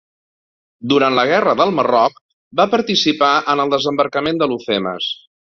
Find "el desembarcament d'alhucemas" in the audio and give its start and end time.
3.67-5.13